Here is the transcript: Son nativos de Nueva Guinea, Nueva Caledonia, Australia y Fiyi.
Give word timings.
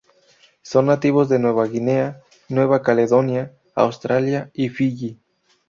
Son 0.63 0.81
nativos 0.87 1.29
de 1.29 1.37
Nueva 1.37 1.67
Guinea, 1.67 2.21
Nueva 2.49 2.81
Caledonia, 2.81 3.53
Australia 3.75 4.49
y 4.51 4.69
Fiyi. 4.69 5.19